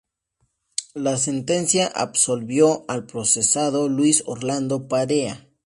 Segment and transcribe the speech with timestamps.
[0.95, 5.47] La sentencia absolvió al procesado Luis Orlando Perea.